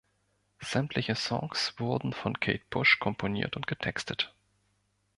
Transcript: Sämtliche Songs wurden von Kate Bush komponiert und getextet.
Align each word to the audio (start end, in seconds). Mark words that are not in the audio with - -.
Sämtliche 0.61 1.13
Songs 1.13 1.75
wurden 1.77 2.13
von 2.13 2.39
Kate 2.39 2.63
Bush 2.71 2.97
komponiert 2.97 3.55
und 3.55 3.67
getextet. 3.67 4.33